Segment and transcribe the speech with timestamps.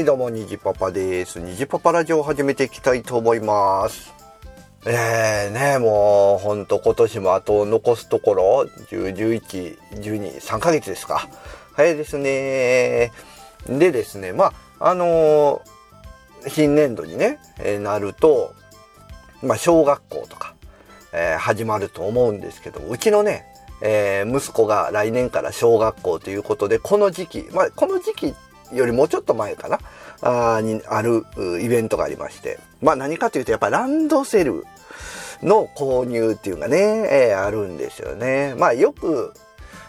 [0.00, 1.40] はいどうも、にじパパです。
[1.40, 4.14] にじパパラジオを始めていきたいと思います。
[4.86, 11.28] えーね、もう、ほんと今年もあと残すところ、10、11、12、3ヶ月ですか。
[11.74, 13.12] 早いですね。
[13.68, 18.54] でですね、まあ、あのー、新年度にね、えー、なると、
[19.42, 20.54] まあ、小学校とか、
[21.12, 23.44] えー、始まると思うんですけど、うちのね、
[23.82, 28.34] えー、息子が来年から小学校ということで、この時期、まあ、この時期
[28.72, 29.78] よりもうちょっと前かな、
[30.56, 31.24] あにある
[31.60, 34.64] イベントがありまして、まあ何かというとやっぱランドセル
[35.42, 36.76] の購入っていうのがね、
[37.30, 38.54] えー、あるんですよね。
[38.56, 39.32] まあよく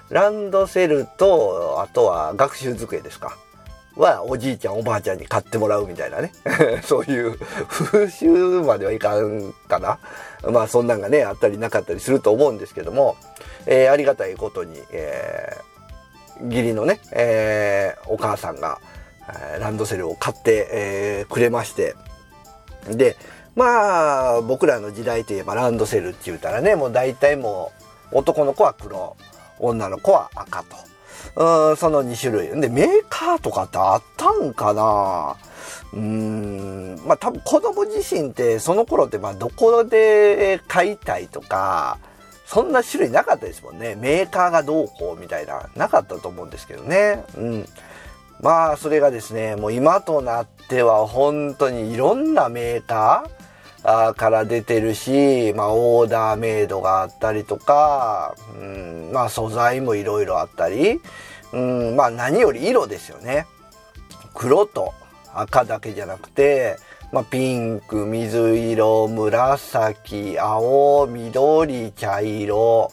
[0.09, 3.38] ランドセルと、あとは学習机ですか？
[3.95, 6.32] はおじいちゃんおばあちゃんに買ってもらうみたいなね
[6.82, 7.38] そういう
[7.68, 9.99] 風習まではいかんかな
[10.49, 13.18] まあそんなんがねあったりなかったりすると思うんですけども、
[13.66, 15.71] えー、ありがたいことに、えー、
[16.44, 18.80] 義理のね、えー、お母さんが、
[19.60, 21.96] ランドセルを買って、えくれまして
[22.90, 23.16] で
[23.56, 27.72] まあ僕らの時代といえばランドセルって言うたらねもう大体も
[28.12, 29.16] う男の子は黒
[29.60, 30.76] 女の子は赤と。
[31.36, 32.62] うん、その2種類。
[32.62, 35.38] で、メーカーとかってあったんかな？
[35.94, 42.00] うん、まあ多分子供自身ってその頃ってまあどこで買いたいとか、
[42.52, 43.96] そんな種類なかったですもんね。
[43.96, 47.24] メーカーがどうこうみたいな、なかったと思うんですけどね。
[47.38, 47.66] うん。
[48.41, 60.99] まあそれがですね、もう今となっては本当にいろんなメーカー、から出てるし、まあ、オーダーメイドがあったりとか、うん、まあ、素材もいろいろあったり、
[61.54, 63.48] うん、まあ、何より色ですよね。
[64.35, 64.94] 黒と
[65.34, 66.78] 赤だけじゃなくて、
[67.12, 72.91] まあ、ピンク、水色、紫、青、緑、茶色、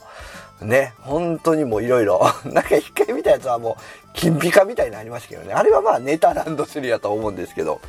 [0.60, 5.54] ね、本当にもういろいろ、 なんか一回見たやつはもう、金ピカみたいになりましたけどね。
[5.54, 7.80] あれはまあネタランドセルやと思うんですけど。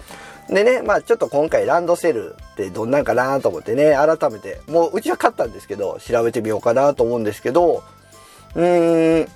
[0.47, 7.83] でね、まあちょっと今回ランドセルってどんなんかなと思ってね、改めて、もううちは買ったんですけど、調べてみようかなと思うんですけど、
[8.53, 9.27] うーん、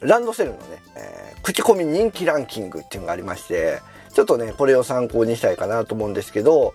[0.00, 3.80] ランドセルのね、えー、口コミ人気ランキングっていうのがありまして、
[4.12, 6.74] ちょっとね、これを参考にしたいかなと思うんですけど、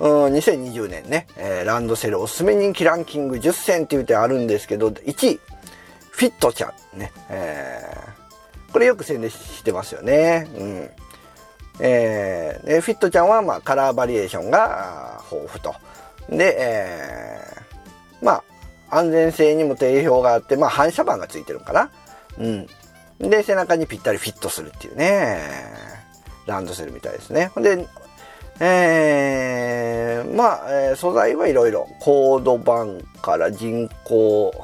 [0.00, 5.40] うん、2020年ね、えー、ランドセルおすすめ人気ランキング10選って言ってあるんですけど、1位、
[6.10, 10.48] フィットちゃんね、えー、これよく宣伝してますよね。
[10.56, 10.90] うん。
[11.80, 15.74] えー、フィットちゃんは、まあ、カラーバリエーションが豊富と。
[16.28, 18.42] で、えー、ま
[18.90, 21.90] あ、安全性にも定評があって、まあ、反射板がついてるのかな。
[22.38, 22.66] うん。
[23.18, 25.40] で、背中にぴったりフィットするっていうね、
[26.46, 27.50] ランドセルみたいですね。
[27.56, 27.86] で、
[28.60, 31.88] えー、まあ、えー、素材はいろいろ。
[32.00, 34.54] コード板から人工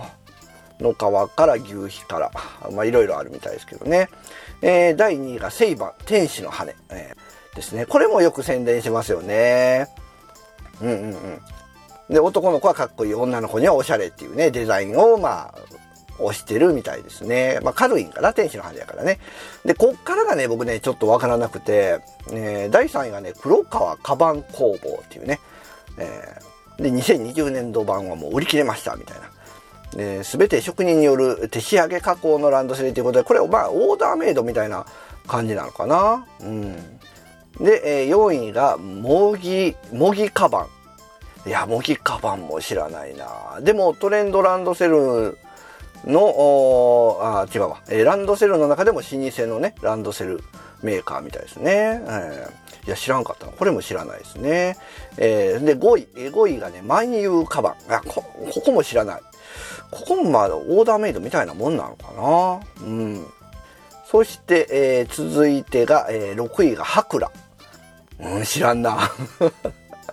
[0.81, 0.97] の皮
[1.35, 2.31] から牛皮から、
[2.73, 4.09] まあいろいろあるみたいですけどね。
[4.63, 7.87] えー、第2位がセイバン、天使の羽、えー、ですね。
[7.87, 9.89] これもよく宣伝しますよね。
[10.81, 12.15] うんうんうん。
[12.15, 15.55] で、男の子はかっこいい、女の子にはおしゃれっていうね、デザインを、まあ、
[16.25, 17.59] 押してるみたいですね。
[17.63, 19.19] まあ、軽いんかな、天使の羽やからね。
[19.65, 22.01] で、こっからがね、僕ね、ちょっとわからなくて、
[22.33, 25.41] えー、第3位がね、黒川カバン工房っていうね、
[25.99, 29.31] えー、で、2020年度版はもう売り切れました、みたいな。
[29.97, 34.87] えー、全て職人による手仕上げ加工のランドセルということで、これ、まあ、オーダーメイドみたいな
[35.27, 36.27] 感じなのかな。
[36.41, 36.77] うん。
[37.59, 41.49] で、えー、4位が、模擬、模擬カバン。
[41.49, 43.61] いや、模擬カバンも知らないな。
[43.61, 45.39] でも、トレンドランドセル
[46.07, 48.05] の、あ、違うわ、えー。
[48.05, 50.43] ランドセルの中でも老舗のね、ランドセル
[50.83, 52.01] メーカーみたいですね。
[52.07, 54.77] えー、いや、知らんかったこれも知らないですね。
[55.19, 56.31] えー、で、5位。
[56.31, 57.93] 5位がね、万有カバン。
[57.93, 58.23] あ、こ、
[58.53, 59.21] ここも知らない。
[59.91, 62.87] ここもまだオーダーメイドみたいなもんなのかな。
[62.87, 63.27] うん。
[64.07, 67.31] そして、えー、続いてが、えー、6位がハクラ。
[68.21, 68.99] うん、知らんな。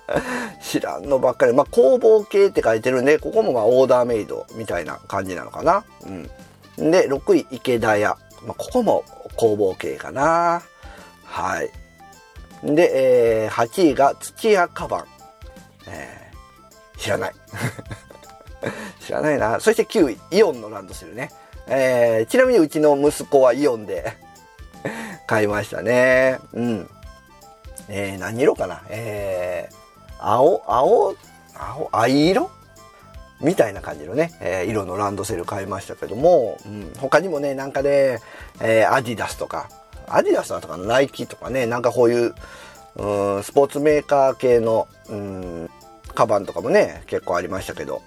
[0.62, 1.54] 知らんのばっかり。
[1.54, 5.84] まあ、工房系って書いてるんで、ここもまあオーダーメイドみたいな感じなのかな。
[6.06, 6.92] うん。
[6.92, 8.18] で、6位、池田屋。
[8.46, 9.04] まあ、ここも
[9.36, 10.62] 工房系かな。
[11.24, 11.72] はい。
[12.64, 15.06] で、えー、8位が土屋カバン。
[15.88, 17.34] えー、知らない。
[19.00, 19.60] 知らないな。
[19.60, 21.32] そして9位、イオンのランドセルね。
[21.68, 24.14] えー、ちなみにうちの息子はイオンで
[25.28, 26.40] 買いましたね。
[26.54, 26.90] うん。
[27.90, 29.76] えー、何色かなえー、
[30.20, 31.16] 青、青、
[31.56, 32.50] 青、藍色？
[33.42, 38.20] みたいな感じのね、えー、色のランドセル買いましたけども、うん、他にもね、なんかね、
[38.62, 39.70] えー、アディダスとか、
[40.08, 42.34] アディダスだとかナイキとかね、なんかこういう、う、
[43.44, 45.70] スポーツメーカー系の、うん、
[46.16, 48.02] カバンとかもね、結構ありましたけど、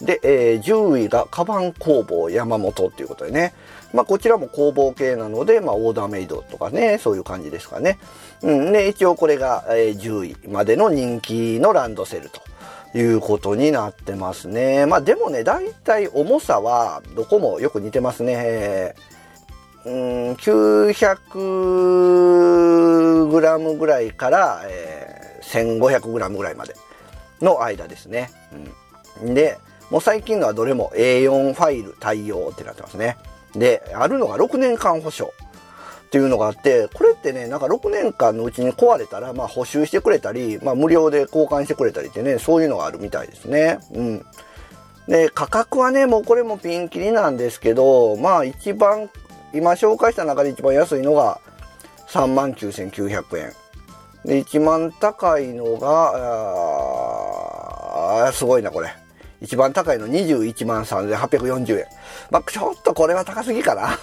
[0.00, 3.52] で、えー、10位がカバン工房山本っていうことでね。
[3.92, 7.98] まあ、こちらも工房系なので、まあ、オーダーメイドとかね、そういう感じですかね。
[8.42, 8.72] うん。
[8.72, 12.40] で、一応これが、え、10位までの人気のランドセルと。
[12.92, 14.84] いうことになってますね。
[14.86, 18.96] まあでもね、だいたい重さはどこもよく似てますね。
[19.84, 26.74] うん、900グラムぐらいから、えー、1500グラムぐらいまで
[27.40, 28.30] の間ですね。
[29.22, 29.58] うん、で、
[29.90, 33.16] もう最近のはどれも A4 ファイル対応ってなってますね。
[33.54, 35.32] で、あるのが6年間保証
[36.10, 43.78] っていうのがあって、これってね、なんか6年間のうちに壊れたら、まあ補修してくれたり、まあ無料で交換してくれたりってね、そういうのがあるみたいですね。
[43.92, 44.26] うん。
[45.06, 49.08] で、価格はね、もうこれもピンキリなんですけど、まあ一番
[49.54, 51.40] 今紹介した中で一番安いのが
[52.08, 53.52] 39,900円。
[54.24, 56.12] で、一番高いのが、
[58.26, 58.88] あすごいな、これ。
[59.40, 61.86] 一番高いの21万3840円。
[62.32, 63.96] まあ、ちょっとこれは高すぎかな。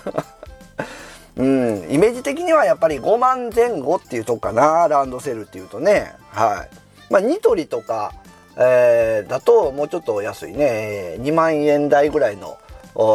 [1.37, 6.13] うん、イメージ的にはやっぱり5万前後っていうとこかな、ランドセルっていうとね。
[6.31, 7.13] はい。
[7.13, 8.13] まあ、ニトリとか、
[8.57, 11.17] えー、だともうちょっと安いね。
[11.19, 12.57] 2万円台ぐらいの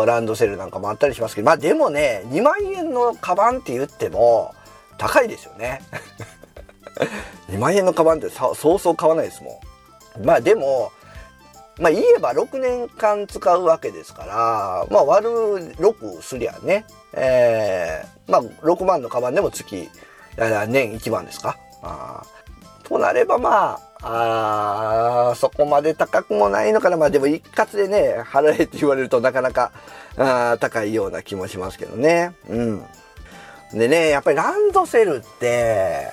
[0.07, 4.55] ランドセルなんかもあったりしますけど、まあでもね、2万円のカバンって言っても
[4.99, 5.81] 高いですよね。
[7.51, 9.61] 2万円のカバンってそうそう買わないですも
[10.21, 10.25] ん。
[10.25, 10.93] まあでも、
[11.83, 15.33] まあ言えば6年間使うわけですから、まあ割る
[15.77, 19.91] 6すりゃね、えー、まあ6万のカバンでも月、
[20.37, 21.59] 年1万ですか。
[21.83, 22.23] あ
[22.85, 26.97] となればまあ、あそこまで高くもないのかな。
[26.97, 29.73] まあでも一括でね、払えって言われるとなかなか
[30.17, 32.33] あ高いような気もしますけどね。
[32.49, 32.85] うん。
[33.73, 36.13] でね、やっぱりランドセルって、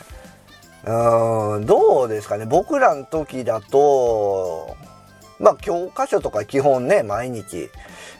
[0.85, 2.45] うん、どうですかね。
[2.45, 4.77] 僕らの時だと、
[5.39, 7.69] まあ教科書とか基本ね、毎日、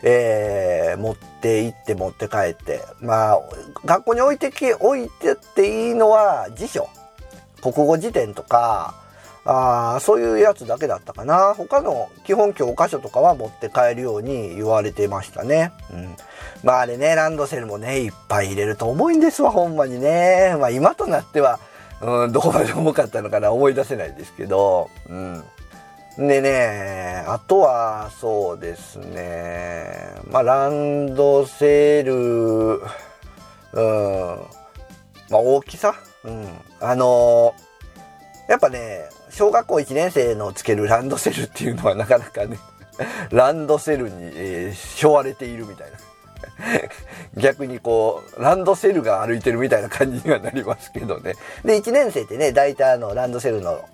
[0.03, 2.83] えー、持って行って持って帰って。
[3.01, 3.41] まあ、
[3.85, 6.89] 学校に置いてき、置いてっていいのは辞書。
[7.61, 8.95] 国語辞典とか、
[9.45, 11.53] あそういうやつだけだったかな。
[11.55, 15.71] 他の基本教科書とかは持って帰るように言われてましたね。
[15.91, 16.15] うん。
[16.63, 20.55] まああれね、ランドセルもね、いっぱい入れると重いんですわ、ほんまにね。
[20.59, 21.59] まあ今となっては、
[22.01, 25.43] うん、どこまで重かったのかな思い出せないですけど、うん。
[26.27, 30.15] でね、あとは、そうですね。
[30.29, 32.81] まあランドセル、うん。
[35.29, 35.95] まあ大きさ？
[36.25, 36.45] うん。
[36.81, 42.59] あのー、やっぱね、小学校1年生のつけるランドセルっていうのはなかなかね、
[43.31, 45.97] ランドセルに、えー、背負われているみたいな。
[47.41, 51.35] 逆にこう、ランドセルが歩いてるみたいな感じにはなりますけどね。
[51.63, 53.85] で、1年生ってね、大体あの、ランドセルの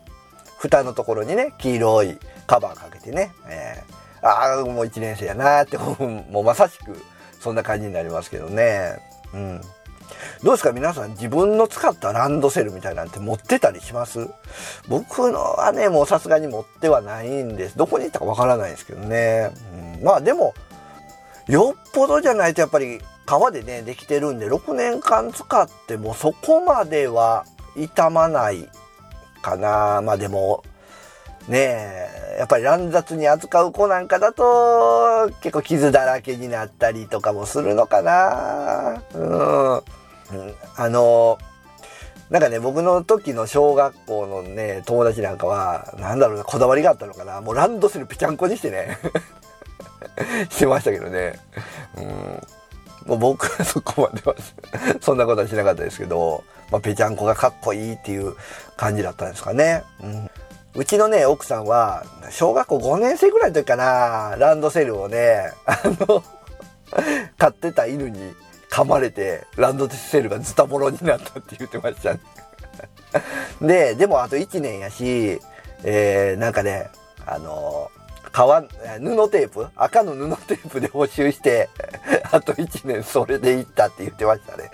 [0.69, 2.17] 蓋のところにね、黄色い
[2.47, 5.77] カバーかけてね、えー、ああ、もう1年生やなーって、
[6.31, 6.95] もうまさしく
[7.39, 8.97] そんな感じになりますけどね。
[9.33, 9.62] うん。
[10.44, 14.27] どうですか皆さん自分の使ったランドセルみたいなんて持ってたりします？
[14.88, 17.77] 僕のはね、もうさすがに持ってはないんです。
[17.77, 19.51] どこに行ったかわからないですけどね。
[19.97, 20.53] うん、まあでも、
[21.47, 27.45] よっぽどじゃないとやっぱり革でね、できてるんで、6年間使ってもそこまでは
[27.75, 28.69] 傷まない
[29.45, 30.01] かな。
[30.01, 30.63] まあでも、
[31.47, 39.03] ねえ、やっぱり乱雑に扱う子なんかだと結構傷だらけになったりとかもするのかな。
[39.13, 39.81] うん。
[40.75, 41.38] あの、
[42.31, 47.41] なんかね、僕の時の小学校のね、友達なんかは、なんだろうな、こだわりがあったのかな。
[47.41, 48.98] もうランドセルぺちゃんこにしてね
[50.50, 51.39] してましたけどね。
[51.96, 52.41] うん。
[53.05, 54.35] もう僕はそこまでは
[55.01, 58.35] そんなことはしなかったですけど、まあ、ぺちゃんこがかっこいいっていう
[58.77, 59.83] 感じだったんですかね。
[60.01, 60.29] うん。
[60.77, 66.24] うちのね、奥さんは、小学校5年生ぐらいの時かな、ランドセルをね、 あの
[67.38, 68.35] 飼ってた犬に
[68.69, 72.19] 噛まれて、ランドセルがズタボロになったって言ってましたね
[73.62, 75.39] で、でもあと1年やし、
[75.83, 76.89] えー、なんかね、
[77.25, 77.89] あの
[78.31, 78.67] 革、布
[79.29, 81.69] テープ赤の布テープで補修して、
[82.31, 84.71] あと1年それでいったって言ってましたね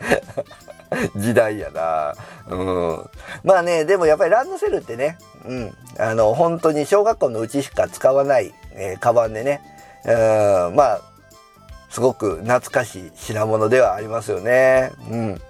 [1.16, 2.14] 時代やな
[2.50, 3.10] うん。
[3.44, 5.78] まあね、でもやっぱりランドセルってね、うん。
[5.98, 9.62] あの、本当に小学校のうちしか使わない、えー、カバンでね、
[10.06, 11.02] うん、まあ、
[11.90, 14.92] すごく懐かしい品物ではありますよね。
[15.10, 15.42] うん。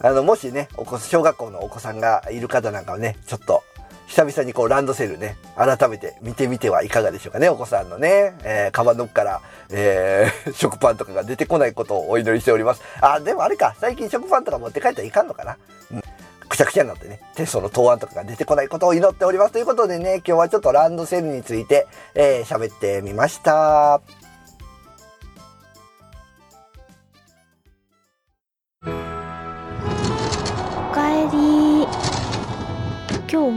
[0.00, 3.62] あの、もしね、お子、小学校のお子さんがいる方なんかはね、ちょっと、
[4.06, 9.40] 久々にこうランドセルね、改めて見てみてはいかがでしょうかね、お子さんのね、えー、カバンの奥から、
[9.70, 12.82] えー、 食パンとかが出てこないことをお祈りしております。
[13.00, 15.56] あ、でもあれか、最近食パンとか持って帰ったらいかんのかな。
[15.92, 16.02] うん。
[16.48, 24.21] くちゃくちゃになってね、テストの答案とかが出てこないことを祈っておりますということでね、今日はちょっとランドセルについて、えー、喋ってみました。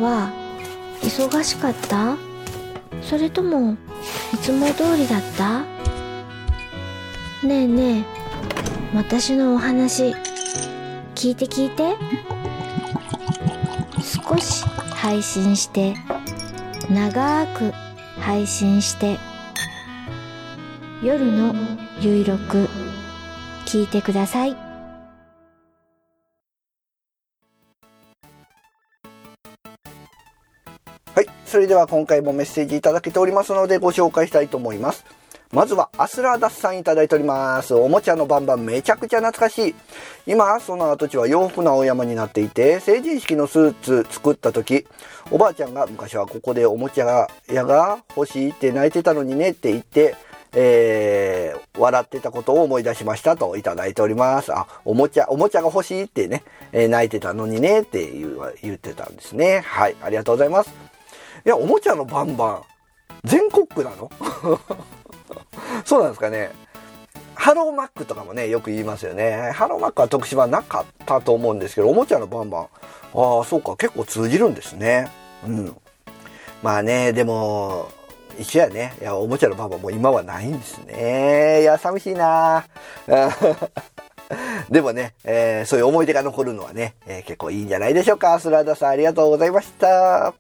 [0.01, 0.31] は
[1.01, 2.17] 忙しかった？
[3.01, 3.77] それとも
[4.33, 5.61] いつも通りだった？
[7.45, 8.03] ねえねえ
[8.95, 10.15] 私のお話
[11.15, 11.95] 聞いて聞いて。
[14.01, 15.95] 少し配信して
[16.89, 17.71] 長く
[18.19, 19.17] 配信して
[21.03, 21.55] 夜の
[21.99, 22.67] ゆいろく
[23.65, 24.64] 聞いてください。
[31.55, 35.05] それでは今回もメッセージいただけておりますのでご紹介したいと思います
[35.53, 37.73] まずはアスラーダスさんいただいております。
[37.73, 39.75] おもちゃのバンバンめちゃくちゃ懐かしい。
[40.27, 44.85] 今、その跡地は洋服の青山になっていて、成人式のスーツ作った時、
[45.31, 50.17] おばあちゃんが昔はここでおもちゃ屋が欲しいって泣いてたのにねって言って、
[50.51, 54.53] えー、笑ってたことを思い出しましたといただいております。
[54.53, 56.43] あ、おもちゃ、おもちゃが欲しいってね、
[56.73, 59.61] えー、泣いてたのにねって言う言ってたんですね。
[59.63, 60.94] はい、ありがとうございます。
[61.45, 62.61] いや、おもちゃのバンバン、
[63.23, 64.09] 全国区なの？
[65.85, 66.51] そうなんですかね。
[67.35, 69.51] ハローマックとかもね、よく言いますよね。
[69.53, 72.67] ハローマックは徳島なかったと思うんですけど、おもちゃのバンバン。
[73.13, 75.11] ああ、そうか、結構通じるんですね。
[75.45, 75.77] うん。
[76.63, 77.89] まあね、でも、
[78.39, 78.95] 一緒やね。
[78.99, 81.61] いや、おもちゃのバンバンもう今はないんですね。
[81.61, 82.65] いや、寂しいな
[84.71, 88.39] でもね、えー、そういう思い出が残るのはね、えー、結構いいんじゃないでしょうか。
[88.39, 90.33] スラダさんありがとうございました。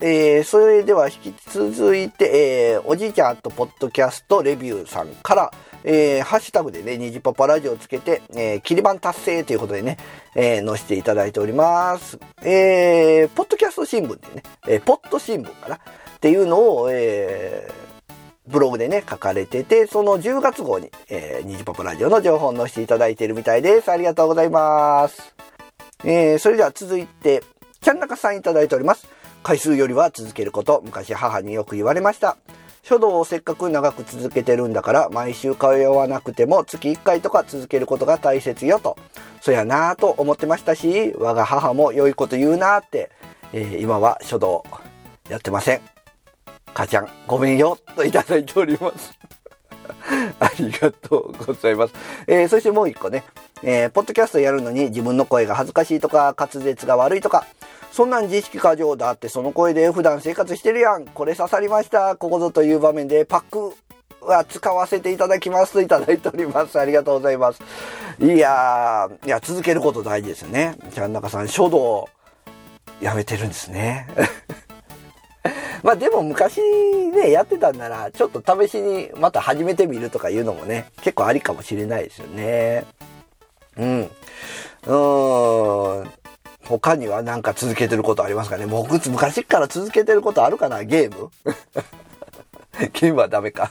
[0.00, 5.50] えー、それでは引き続いて、えー、おじいちゃんとポッドキャストレビューさんから、
[5.82, 9.96] えー、ハッシュタグでね、ニジパパラジオつけて、えー、切り板達成ということでね、
[10.36, 12.16] えー、載せていただいております。
[12.42, 15.74] えー、ポッドキャスト新聞でね、えー、ポッド新聞かな？
[15.74, 15.80] っ
[16.20, 18.12] ていうのを、えー、
[18.46, 23.90] ブログでね、書かれてて、その10月号に、えー、ニジパパラジオの情報を載せていただいているみたいです。
[23.90, 25.34] ありがとうございます。
[26.04, 27.42] えー、それでは続いて、
[27.80, 29.08] ちゃんなかさんいただいております。
[29.48, 32.36] 回数よりは続けること、昔母によく言われました。
[32.82, 38.98] 書道をせっかく長く続けてるんだから毎週通わなくても月1回とか続けることが大切よと。
[39.40, 43.10] そやなぁと思ってましたし我が母も良いこと言うなって、
[43.54, 44.66] えー、今は書道
[45.30, 45.80] やってません。
[46.74, 49.18] 母ちゃんごめんよといただいております。
[50.40, 51.94] ありがとうございます、
[52.26, 53.24] えー、そしてもう一個ね、
[53.62, 57.46] えー、ポッドキャストやるのに自分の声が恥ずかしいとか滑舌が悪いとか
[57.92, 61.06] そんなん自意識過剰だってその声で普段生活してるやん。
[61.06, 62.16] これ刺さりました。
[62.16, 63.74] ここぞという場面でパック
[64.20, 66.78] は使わせていただきますといただいております。
[66.78, 67.62] ありがとうございます。
[68.20, 70.76] いや、いや、続けること大事ですよね。
[70.92, 72.08] ちゃん中さん、書道、
[73.00, 74.06] やめてるんですね。
[75.82, 82.84] まあでも昔ね、やってたんなら、ちょっと試しにまた始めてみるとかいうのもね、結構ありかもしれないですよね。
[83.78, 84.00] うん。
[84.02, 86.10] うーん。
[86.66, 88.66] 他には何か続けてることありますかね？
[88.66, 90.84] 僕、昔から続けてることあるかな？
[90.84, 91.30] ゲーム？
[92.92, 93.70] ゲームはダメか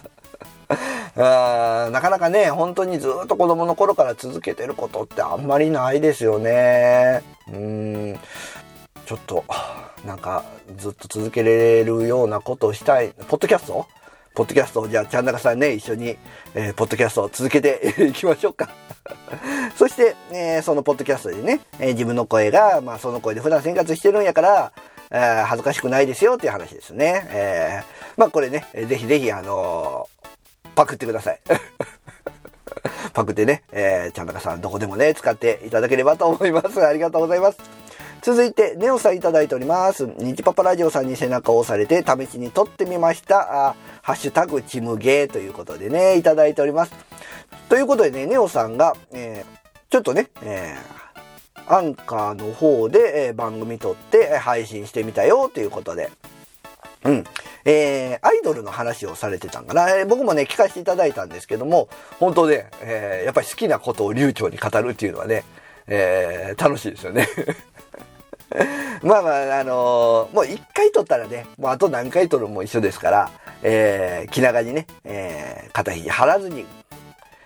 [1.15, 7.21] あーなかなかね、本当にずっと子供の頃から続けてることってあんまりないですよね。
[7.51, 8.19] うん。
[9.05, 9.45] ちょっと、
[10.05, 10.43] なんか、
[10.77, 13.09] ずっと続けられるようなことをしたい。
[13.29, 13.87] ポッドキャスト？
[14.37, 16.15] ポッドキャストをじゃあ、ちゃんなかさんね、一緒に、
[16.53, 18.69] えー、ポッドキャストを続けて いきましょうか
[19.75, 24.71] そして、えー、そのポッドキャストでね、えー、自分の声が、まあ、その声で普段生活してるんやから、
[25.09, 27.27] えー、恥ずかしくないですよっていう話ですね。
[27.31, 30.07] えー、まあ、これね、ぜひぜひ、あの
[30.75, 31.39] パクってください。
[33.13, 36.85] パクってね、えー、ちゃんなかさんどこでもね、使っていただければと思います。
[36.85, 37.57] ありがとうございます。
[38.21, 40.05] 続いて、ネオさんいただいております。
[40.17, 43.75] ニジパパラジオさんに背中を押されて試しに撮ってみました。
[44.07, 46.93] ハッシュタグチムゲーということでね、いただいております。
[47.67, 56.09] ということでね、ネオさんが、えー、ちょっとね、えー、アンカーの方で、えー、番組撮って配信してみたよということで。
[57.03, 57.25] うん。
[57.65, 59.93] えー、アイドルの話をされてたんかな。
[59.93, 65.43] えー、僕もね、聞かせていただいたんですけども、本当ね、えー、やっぱり好きなことを流暢に語るっていうのはね、
[65.87, 67.27] えー、楽しいですよね。
[69.03, 73.31] まあまあ、あのー、もう一回取ったらね、もうあと何回取るも一緒ですから、
[73.63, 76.65] えー、気長にね、えー、肩肘張らずに、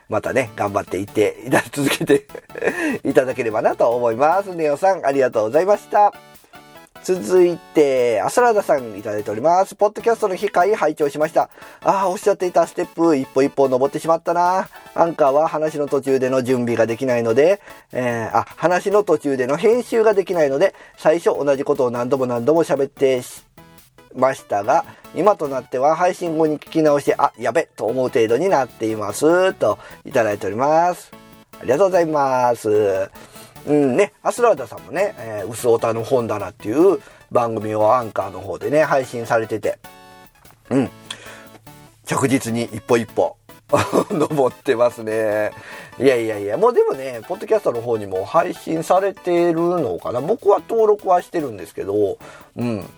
[0.10, 1.38] またね、頑張っていって、
[1.72, 2.28] 続けて
[3.08, 4.54] いただければなと思います。
[4.54, 6.31] ネオさん、ありがとうございました。
[7.04, 9.76] 続いて、アスラダさんいただいております。
[9.76, 11.50] ポッドキャストの機会拝聴しました。
[11.84, 14.70] ああ、おっしゃっていたステップ一歩一歩登ってしまったな。
[14.94, 17.60] アンカーは話の途中での準備ができないので、
[17.92, 23.44] えー、あ、話の途中での編集ができないので、最初同じことを何度も何度も喋ってし
[24.16, 29.54] ましたが、今となっては配信後に聞き直して、あ、やべ、と思う程度になっています。
[29.54, 31.12] と、いただいております。
[31.60, 33.10] ありがとうございます。
[33.68, 37.00] うんね、アスラーダさんもね、えー、薄オタの本棚っていう
[37.32, 39.80] 番組をアンカーの方でね、配信されてて、
[40.70, 40.90] うん、
[42.06, 43.38] 着実に一歩一歩
[44.12, 45.52] 登ってますね。
[46.00, 50.22] いやいやいや、もうでもね、ポッドキャストの方にも配信されてるのかな。
[50.22, 52.18] 僕は登録はしてるんですけど、
[52.58, 52.90] うん。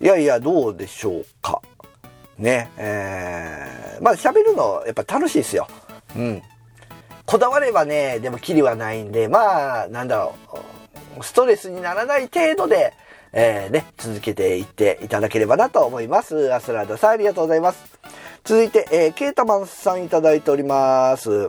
[0.00, 1.60] いやいや、どうでしょうか。
[2.38, 5.66] ね、えー、まあ喋るのやっぱ楽しいですよ。
[6.16, 6.42] うん。
[7.30, 10.34] こだわればね、でもキリはないんで、まあ、なんだろ
[11.16, 12.92] う、ストレスにならない程度で、
[13.32, 16.52] えー、ね、続けていっていただければなと思います。
[16.52, 17.84] アスラーダさんありがとうございます。
[18.42, 21.48] 続いて、えー、ケータマンさんいただいております。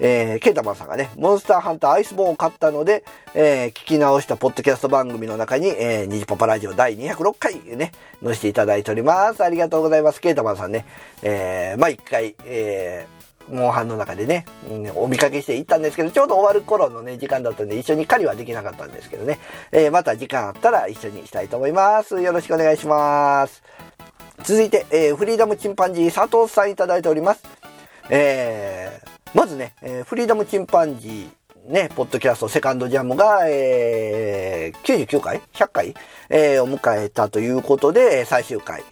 [0.00, 7.92] えー、ケータマンさんがね、モンスターハンターアイスボーンを買ったので、えー、聞き直したポッドキャスト番組の中に、えー、ニジパパラジオ第206回ね、
[8.24, 9.44] 載せていただいております。
[9.44, 10.20] ありがとうございます。
[10.20, 10.84] ケータマンさんね、
[11.22, 19.38] えー、まあ、一回、えー、モンハンの中でね、うん、お見かけして行ったんですけど、ちょうど終わる頃のね、時間だったんで、一緒に狩りはできなかったんですけどね、
[19.70, 22.20] えー、また時間あったら一緒にしたいと思います。
[22.20, 23.62] よろしくお願いします。
[24.44, 27.42] 続いて、えー、フリーダムチンパンジー佐藤さんいただいております。
[28.10, 35.94] えー、まずね、え、フリーダムチンパンジー、ね、ポッドキャストセカンドジャムが、えー、99回 ?100 回、
[36.28, 38.82] えー、を迎えたということで、最終回。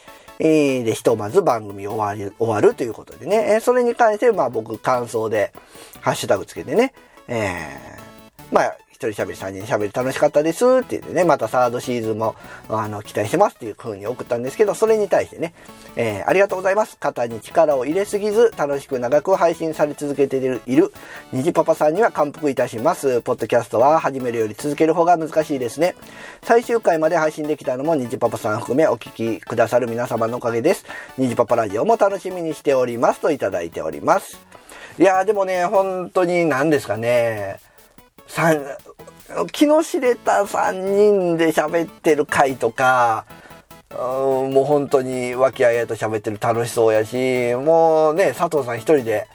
[0.42, 5.52] えー、で、ひとまず番組終わり、終わるということでね、えそれに関して、まあ僕感想で、
[6.00, 6.94] ハッシュタグつけてね、
[7.28, 8.76] えー、まあ、
[9.08, 12.34] 人喋り、三人喋り楽しかったですって言ってね、またサードシーズンも、
[12.68, 15.54] あの、期待してますっていう風に送ったんですけど、それに対してね、
[15.96, 16.96] えー、ありがとうございます。
[16.98, 20.92] 肩に力を入れすぎず、楽しく長く配信され続けている、いる、
[21.32, 23.22] 虹パパさんには感服いたします。
[23.22, 25.94] ポッドキャストは始めるより続ける方が難しいですね。
[26.42, 30.84] 最終回まで配信できたのも虹パパさん含めお聞きくださる皆様のおかげです。
[31.16, 34.40] 虹パパラジオも楽しみにしておりますといただいております。
[34.98, 37.58] いやーでもね、本当に何ですかね、
[39.52, 43.26] 気の知れた3人で喋ってる回とか、
[43.90, 49.26] もう本当に和気あいあいと喋ってる楽しそうやし、もうね、佐藤さん一人で、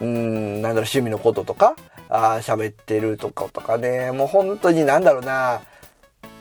[0.00, 1.76] うん、なんだろう、趣味のこととか、
[2.08, 5.62] 喋ってるとかとかね、もう本当になんだろうな、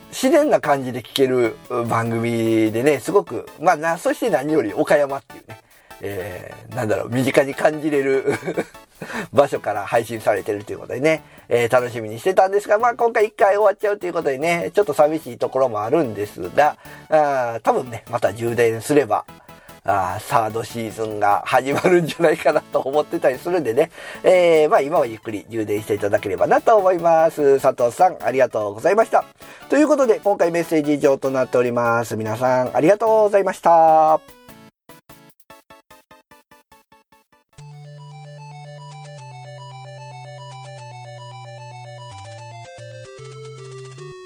[0.10, 1.56] 自然な感じで聞ける
[1.88, 5.62] 番組でね、すごく、まあな、そして何より岡山っていうね、
[6.02, 8.34] えー、なんだろう、身近に感じれる
[9.34, 16.78] 場所から配信されてるということでね、えー、楽しみにしてたんですが、まあ今回一回終わっちゃうということでね、ちょっと寂しいところもあるんですが、
[17.10, 19.26] あ多分ね、また充電すれば、
[19.88, 23.92] あサードシーズンが始まるんじゃないかなと思ってたりするんでね、
[24.24, 27.60] えー、まあ今はゆっくり充電していただければなと思います。
[27.60, 29.26] 佐藤さん、ありがとうございました。
[29.70, 32.16] ということで、今回メッセージ以上となっております。
[32.16, 34.45] 皆さん、ありがとうございました。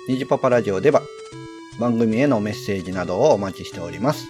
[0.09, 1.03] ニジパパラジオでは
[1.79, 4.25] 番組へのメッセージなどをお待ちしております。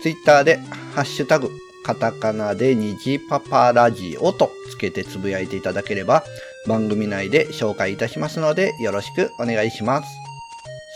[0.00, 0.58] ツイッターで
[0.94, 1.50] ハッシュタグ
[1.84, 6.22] カタカナでニジパパラジオとつけてつぶやいていただければ
[6.68, 10.08] 番組内で紹介いたしますのでよろしくお願いします。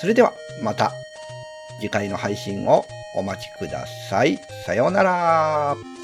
[0.00, 0.92] それではまた
[1.80, 4.38] 次回の配信をお待ちください。
[4.64, 5.95] さようなら。